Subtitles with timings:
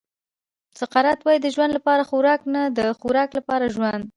[0.79, 4.03] سقراط وایي د ژوند لپاره خوراک نه د خوراک لپاره ژوند.